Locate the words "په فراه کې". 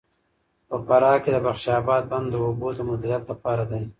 0.69-1.29